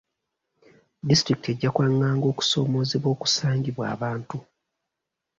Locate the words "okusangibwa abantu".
3.15-4.37